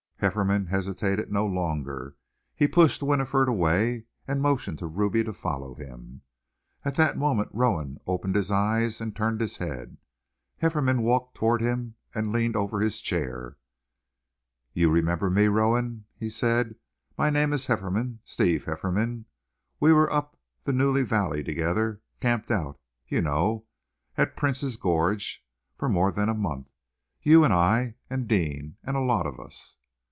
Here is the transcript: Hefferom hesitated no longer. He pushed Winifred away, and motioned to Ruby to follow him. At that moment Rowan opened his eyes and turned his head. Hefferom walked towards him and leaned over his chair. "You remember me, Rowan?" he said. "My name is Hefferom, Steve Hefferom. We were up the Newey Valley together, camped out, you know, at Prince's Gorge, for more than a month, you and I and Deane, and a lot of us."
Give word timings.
Hefferom 0.23 0.67
hesitated 0.67 1.31
no 1.31 1.47
longer. 1.47 2.15
He 2.55 2.67
pushed 2.67 3.01
Winifred 3.01 3.49
away, 3.49 4.03
and 4.27 4.39
motioned 4.39 4.77
to 4.77 4.85
Ruby 4.85 5.23
to 5.23 5.33
follow 5.33 5.73
him. 5.73 6.21
At 6.85 6.93
that 6.97 7.17
moment 7.17 7.49
Rowan 7.51 7.97
opened 8.05 8.35
his 8.35 8.51
eyes 8.51 9.01
and 9.01 9.15
turned 9.15 9.41
his 9.41 9.57
head. 9.57 9.97
Hefferom 10.57 11.01
walked 11.01 11.33
towards 11.33 11.63
him 11.65 11.95
and 12.13 12.31
leaned 12.31 12.55
over 12.55 12.79
his 12.81 13.01
chair. 13.01 13.57
"You 14.73 14.91
remember 14.91 15.31
me, 15.31 15.47
Rowan?" 15.47 16.05
he 16.15 16.29
said. 16.29 16.75
"My 17.17 17.31
name 17.31 17.51
is 17.51 17.65
Hefferom, 17.65 18.19
Steve 18.23 18.65
Hefferom. 18.65 19.25
We 19.79 19.91
were 19.91 20.13
up 20.13 20.37
the 20.65 20.71
Newey 20.71 21.03
Valley 21.03 21.43
together, 21.43 21.99
camped 22.19 22.51
out, 22.51 22.79
you 23.07 23.23
know, 23.23 23.65
at 24.15 24.37
Prince's 24.37 24.77
Gorge, 24.77 25.43
for 25.75 25.89
more 25.89 26.11
than 26.11 26.29
a 26.29 26.35
month, 26.35 26.69
you 27.23 27.43
and 27.43 27.51
I 27.51 27.95
and 28.07 28.27
Deane, 28.27 28.75
and 28.83 28.95
a 28.95 28.99
lot 29.01 29.25
of 29.25 29.39
us." 29.39 29.77